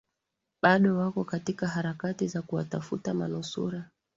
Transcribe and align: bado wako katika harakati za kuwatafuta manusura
bado 0.61 0.97
wako 0.97 1.23
katika 1.23 1.67
harakati 1.67 2.27
za 2.27 2.41
kuwatafuta 2.41 3.13
manusura 3.13 3.89